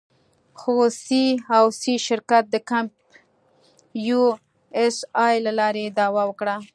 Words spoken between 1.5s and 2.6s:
او سي شرکت د